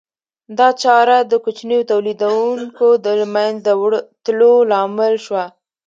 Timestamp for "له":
3.19-3.27